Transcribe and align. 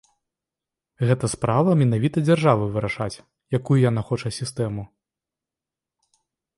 Гэта 1.09 1.25
справа 1.33 1.75
менавіта 1.83 2.17
дзяржавы 2.27 2.65
вырашаць, 2.79 3.21
якую 3.61 3.77
яна 3.89 4.01
хоча 4.11 4.29
сістэму. 4.43 4.83